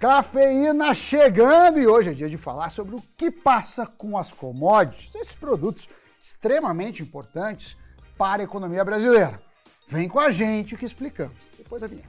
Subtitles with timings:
[0.00, 5.14] Cafeína chegando e hoje é dia de falar sobre o que passa com as commodities,
[5.14, 5.86] esses produtos
[6.22, 7.76] extremamente importantes
[8.16, 9.38] para a economia brasileira.
[9.86, 11.36] Vem com a gente que explicamos.
[11.58, 12.08] Depois a vinheta.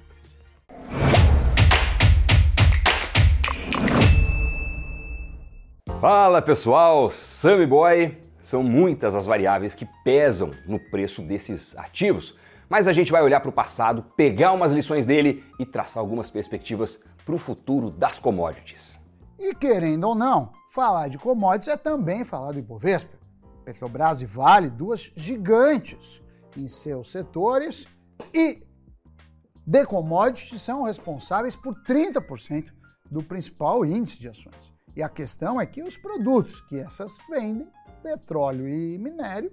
[6.00, 8.18] Fala pessoal, Sammy Boy.
[8.42, 12.40] São muitas as variáveis que pesam no preço desses ativos,
[12.70, 16.32] mas a gente vai olhar para o passado, pegar umas lições dele e traçar algumas
[16.32, 19.00] perspectivas para o futuro das commodities.
[19.40, 23.18] E querendo ou não, falar de commodities é também falar do Ibovespa.
[23.66, 26.22] Petrobras e Vale, duas gigantes
[26.58, 27.88] em seus setores,
[28.34, 28.64] e
[29.66, 32.72] de commodities são responsáveis por 30%
[33.10, 34.72] do principal índice de ações.
[34.96, 37.68] E a questão é que os produtos que essas vendem,
[38.04, 39.52] petróleo e minério,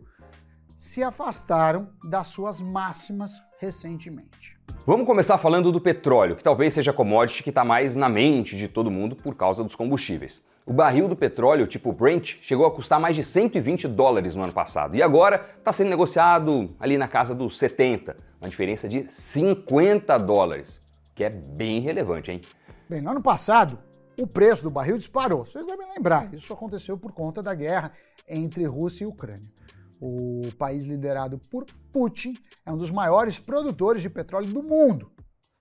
[0.78, 4.56] se afastaram das suas máximas recentemente.
[4.86, 8.56] Vamos começar falando do petróleo, que talvez seja a commodity que está mais na mente
[8.56, 10.40] de todo mundo por causa dos combustíveis.
[10.64, 14.52] O barril do petróleo tipo Brent chegou a custar mais de 120 dólares no ano
[14.52, 20.16] passado e agora está sendo negociado ali na casa dos 70, uma diferença de 50
[20.18, 20.80] dólares,
[21.12, 22.40] que é bem relevante, hein?
[22.88, 23.78] Bem, no ano passado,
[24.16, 25.44] o preço do barril disparou.
[25.44, 27.90] Vocês devem lembrar, isso aconteceu por conta da guerra
[28.28, 29.58] entre Rússia e Ucrânia.
[30.00, 35.10] O país liderado por Putin é um dos maiores produtores de petróleo do mundo.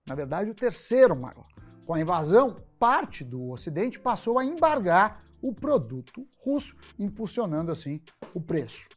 [0.07, 1.43] Na verdade, o terceiro maior.
[1.85, 8.01] Com a invasão, parte do Ocidente passou a embargar o produto russo, impulsionando assim
[8.33, 8.87] o preço.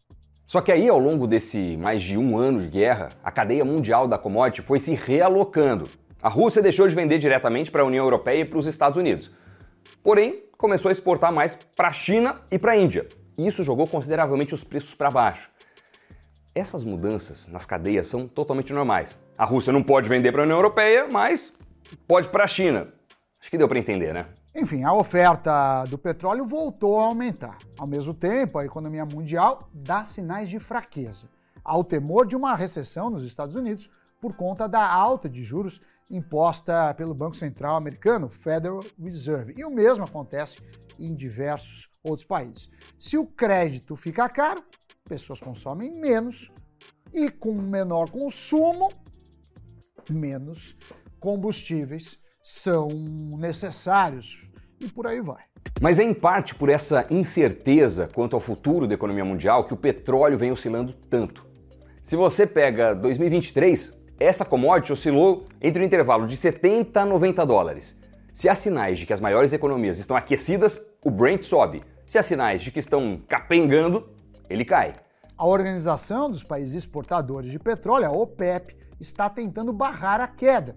[0.47, 4.09] Só que aí, ao longo desse mais de um ano de guerra, a cadeia mundial
[4.09, 5.89] da commodity foi se realocando.
[6.21, 9.31] A Rússia deixou de vender diretamente para a União Europeia e para os Estados Unidos.
[10.03, 13.09] Porém, começou a exportar mais para a China e para a Índia.
[13.41, 15.51] E isso jogou consideravelmente os preços para baixo.
[16.55, 19.19] Essas mudanças nas cadeias são totalmente normais.
[19.39, 21.51] A Rússia não pode vender para a União Europeia, mas
[22.07, 22.85] pode para a China.
[23.41, 24.27] Acho que deu para entender, né?
[24.55, 27.57] Enfim, a oferta do petróleo voltou a aumentar.
[27.79, 31.27] Ao mesmo tempo, a economia mundial dá sinais de fraqueza,
[31.65, 33.89] ao temor de uma recessão nos Estados Unidos
[34.21, 39.55] por conta da alta de juros imposta pelo Banco Central americano, Federal Reserve.
[39.57, 40.57] E o mesmo acontece
[40.99, 42.71] em diversos outros países.
[42.99, 44.63] Se o crédito fica caro,
[45.09, 46.51] pessoas consomem menos
[47.13, 48.93] e com menor consumo,
[50.11, 50.77] menos
[51.19, 52.89] combustíveis são
[53.39, 54.51] necessários
[54.81, 55.45] e por aí vai.
[55.81, 59.77] Mas é em parte por essa incerteza quanto ao futuro da economia mundial que o
[59.77, 61.47] petróleo vem oscilando tanto.
[62.03, 67.97] Se você pega 2023, essa commodity oscilou entre o intervalo de 70 a 90 dólares.
[68.35, 71.83] Se há sinais de que as maiores economias estão aquecidas, o Brent sobe.
[72.07, 74.07] Se há sinais de que estão capengando,
[74.49, 74.95] ele cai.
[75.39, 80.75] A Organização dos Países Exportadores de Petróleo, a OPEP, está tentando barrar a queda,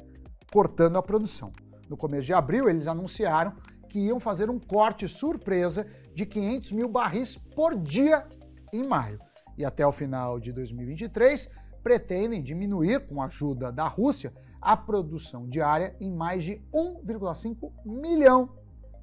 [0.52, 1.52] cortando a produção.
[1.90, 3.54] No começo de abril, eles anunciaram
[3.90, 8.26] que iam fazer um corte surpresa de 500 mil barris por dia
[8.72, 9.20] em maio.
[9.58, 11.50] E até o final de 2023,
[11.84, 18.50] pretendem diminuir, com a ajuda da Rússia, a produção diária em mais de 1,5 milhão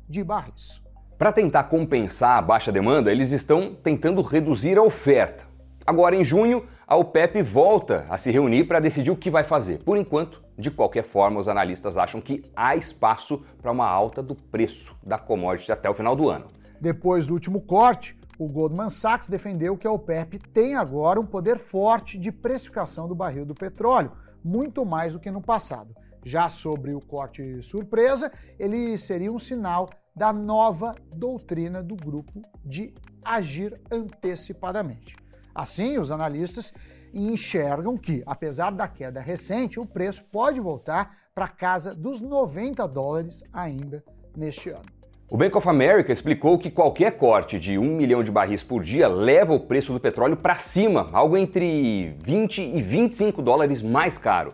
[0.08, 0.82] de barris.
[1.18, 5.44] Para tentar compensar a baixa demanda, eles estão tentando reduzir a oferta.
[5.86, 9.82] Agora, em junho, a OPEP volta a se reunir para decidir o que vai fazer.
[9.84, 14.34] Por enquanto, de qualquer forma, os analistas acham que há espaço para uma alta do
[14.34, 16.46] preço da commodity até o final do ano.
[16.80, 21.58] Depois do último corte, o Goldman Sachs defendeu que a OPEP tem agora um poder
[21.58, 24.12] forte de precificação do barril do petróleo,
[24.42, 25.94] muito mais do que no passado.
[26.24, 32.94] Já sobre o corte surpresa, ele seria um sinal da nova doutrina do grupo de
[33.22, 35.14] agir antecipadamente.
[35.54, 36.72] Assim, os analistas
[37.12, 43.44] enxergam que, apesar da queda recente, o preço pode voltar para casa dos 90 dólares
[43.52, 44.02] ainda
[44.34, 44.99] neste ano.
[45.32, 49.06] O Bank of America explicou que qualquer corte de 1 milhão de barris por dia
[49.06, 54.52] leva o preço do petróleo para cima, algo entre 20 e 25 dólares mais caro.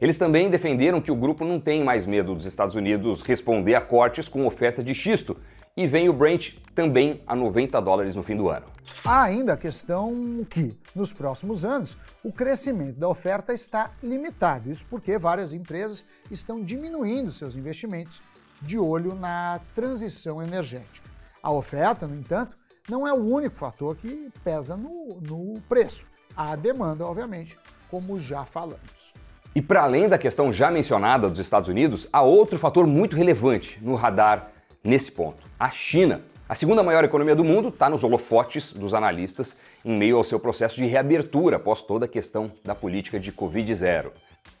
[0.00, 3.80] Eles também defenderam que o grupo não tem mais medo dos Estados Unidos responder a
[3.80, 5.36] cortes com oferta de xisto
[5.76, 8.66] e vem o Brent também a 90 dólares no fim do ano.
[9.04, 14.72] Há ainda a questão que, nos próximos anos, o crescimento da oferta está limitado.
[14.72, 18.20] Isso porque várias empresas estão diminuindo seus investimentos
[18.66, 21.08] de olho na transição energética.
[21.42, 22.56] A oferta, no entanto,
[22.90, 26.04] não é o único fator que pesa no, no preço.
[26.36, 27.56] A demanda, obviamente,
[27.88, 29.14] como já falamos.
[29.54, 33.78] E para além da questão já mencionada dos Estados Unidos, há outro fator muito relevante
[33.80, 34.50] no radar
[34.84, 36.20] nesse ponto: a China.
[36.48, 40.38] A segunda maior economia do mundo está nos holofotes dos analistas em meio ao seu
[40.38, 44.12] processo de reabertura após toda a questão da política de Covid-0.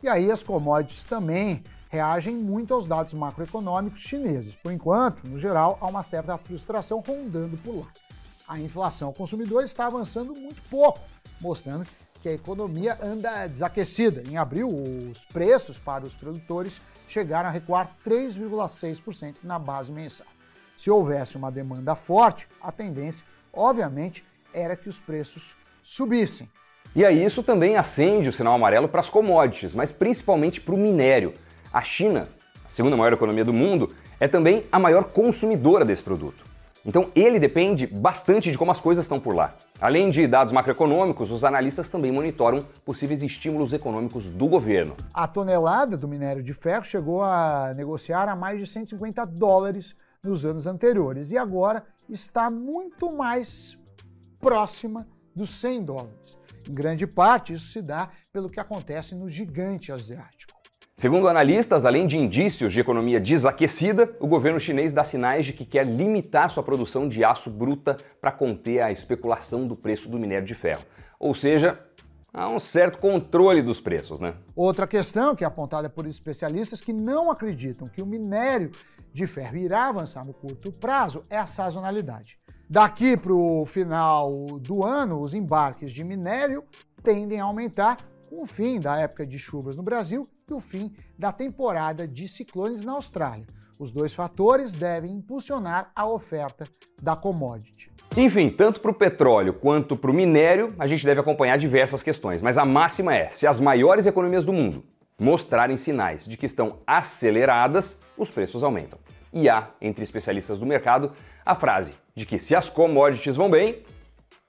[0.02, 1.62] E aí as commodities também
[1.96, 4.54] reagem muito aos dados macroeconômicos chineses.
[4.54, 7.86] Por enquanto, no geral, há uma certa frustração rondando por lá.
[8.46, 11.00] A inflação ao consumidor está avançando muito pouco,
[11.40, 11.86] mostrando
[12.20, 14.22] que a economia anda desaquecida.
[14.28, 20.26] Em abril, os preços para os produtores chegaram a recuar 3,6% na base mensal.
[20.76, 24.22] Se houvesse uma demanda forte, a tendência, obviamente,
[24.52, 26.48] era que os preços subissem.
[26.94, 30.78] E aí isso também acende o sinal amarelo para as commodities, mas principalmente para o
[30.78, 31.32] minério.
[31.72, 32.28] A China,
[32.64, 36.44] a segunda maior economia do mundo, é também a maior consumidora desse produto.
[36.86, 39.56] Então ele depende bastante de como as coisas estão por lá.
[39.80, 44.96] Além de dados macroeconômicos, os analistas também monitoram possíveis estímulos econômicos do governo.
[45.12, 50.46] A tonelada do minério de ferro chegou a negociar a mais de 150 dólares nos
[50.46, 53.76] anos anteriores e agora está muito mais
[54.38, 55.04] próxima
[55.34, 56.38] dos 100 dólares.
[56.68, 60.45] Em grande parte, isso se dá pelo que acontece no gigante asiático.
[60.98, 65.66] Segundo analistas, além de indícios de economia desaquecida, o governo chinês dá sinais de que
[65.66, 70.46] quer limitar sua produção de aço bruta para conter a especulação do preço do minério
[70.46, 70.82] de ferro.
[71.20, 71.78] Ou seja,
[72.32, 74.36] há um certo controle dos preços, né?
[74.54, 78.70] Outra questão que é apontada por especialistas que não acreditam que o minério
[79.12, 82.38] de ferro irá avançar no curto prazo é a sazonalidade.
[82.70, 86.64] Daqui para o final do ano, os embarques de minério
[87.02, 87.98] tendem a aumentar
[88.36, 92.28] com o fim da época de chuvas no Brasil e o fim da temporada de
[92.28, 93.46] ciclones na Austrália.
[93.80, 96.68] Os dois fatores devem impulsionar a oferta
[97.00, 97.90] da commodity.
[98.14, 102.42] Enfim, tanto para o petróleo quanto para o minério, a gente deve acompanhar diversas questões,
[102.42, 104.84] mas a máxima é: se as maiores economias do mundo
[105.18, 108.98] mostrarem sinais de que estão aceleradas, os preços aumentam.
[109.32, 111.12] E há, entre especialistas do mercado,
[111.44, 113.82] a frase de que se as commodities vão bem,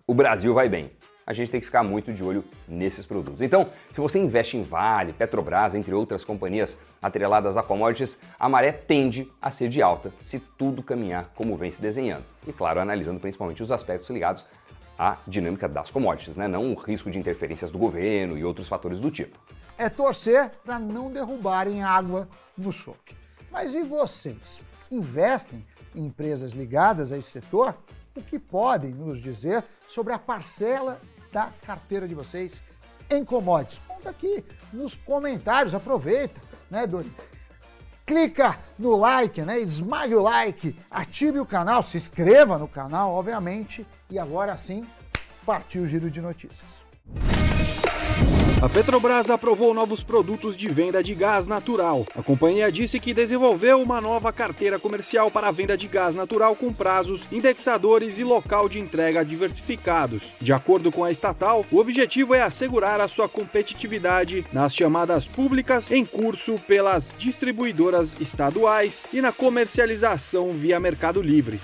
[0.06, 0.92] o Brasil vai bem
[1.28, 3.42] a gente tem que ficar muito de olho nesses produtos.
[3.42, 8.72] Então, se você investe em Vale, Petrobras, entre outras companhias atreladas a commodities, a maré
[8.72, 12.24] tende a ser de alta se tudo caminhar como vem se desenhando.
[12.48, 14.46] E claro, analisando principalmente os aspectos ligados
[14.98, 16.48] à dinâmica das commodities, né?
[16.48, 19.38] não o risco de interferências do governo e outros fatores do tipo.
[19.78, 23.16] É torcer para não derrubarem água no choque.
[23.52, 24.62] Mas e vocês?
[24.90, 25.64] Investem
[25.94, 27.76] em empresas ligadas a esse setor?
[28.16, 31.00] O que podem nos dizer sobre a parcela
[31.38, 32.64] da carteira de vocês
[33.12, 33.80] em commodities?
[33.88, 34.44] Conta aqui
[34.74, 37.12] nos comentários, aproveita, né, Dori?
[38.08, 39.60] Clica no like, né?
[39.60, 43.86] Esmague o like, ative o canal, se inscreva no canal, obviamente.
[44.10, 44.84] E agora sim,
[45.46, 46.87] partiu o giro de notícias.
[48.60, 52.08] A Petrobras aprovou novos produtos de venda de gás natural.
[52.16, 56.56] A companhia disse que desenvolveu uma nova carteira comercial para a venda de gás natural
[56.56, 60.24] com prazos, indexadores e local de entrega diversificados.
[60.42, 65.92] De acordo com a estatal, o objetivo é assegurar a sua competitividade nas chamadas públicas
[65.92, 71.62] em curso pelas distribuidoras estaduais e na comercialização via Mercado Livre.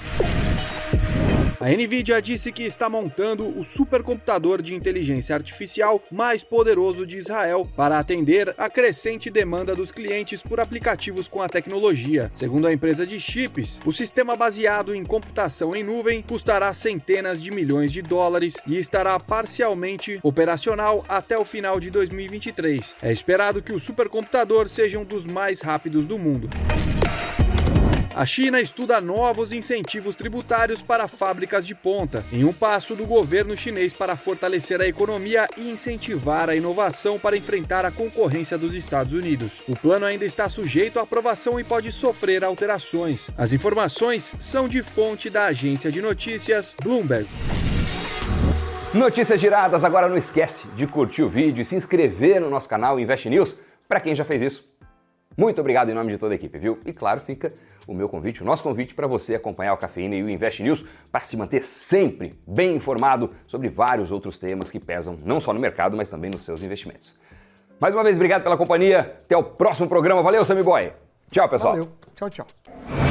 [1.64, 7.66] A Nvidia disse que está montando o supercomputador de inteligência artificial mais poderoso de Israel
[7.74, 12.30] para atender a crescente demanda dos clientes por aplicativos com a tecnologia.
[12.34, 17.50] Segundo a empresa de chips, o sistema baseado em computação em nuvem custará centenas de
[17.50, 22.96] milhões de dólares e estará parcialmente operacional até o final de 2023.
[23.02, 26.50] É esperado que o supercomputador seja um dos mais rápidos do mundo.
[28.16, 33.58] A China estuda novos incentivos tributários para fábricas de ponta, em um passo do governo
[33.58, 39.14] chinês para fortalecer a economia e incentivar a inovação para enfrentar a concorrência dos Estados
[39.14, 39.64] Unidos.
[39.68, 43.28] O plano ainda está sujeito à aprovação e pode sofrer alterações.
[43.36, 47.28] As informações são de fonte da agência de notícias Bloomberg.
[48.94, 53.00] Notícias giradas, agora não esquece de curtir o vídeo e se inscrever no nosso canal
[53.00, 53.56] Invest News.
[53.88, 54.64] Para quem já fez isso,
[55.38, 56.80] muito obrigado em nome de toda a equipe, viu?
[56.86, 57.52] E claro, fica
[57.88, 60.86] o meu convite, o nosso convite para você acompanhar o Cafeína e o Invest News
[61.12, 65.60] para se manter sempre bem informado sobre vários outros temas que pesam não só no
[65.60, 67.14] mercado, mas também nos seus investimentos.
[67.80, 69.18] Mais uma vez, obrigado pela companhia.
[69.22, 70.22] Até o próximo programa.
[70.22, 70.94] Valeu, Sammy Boy.
[71.30, 71.74] Tchau, pessoal.
[71.74, 71.90] Valeu.
[72.16, 73.03] Tchau, tchau.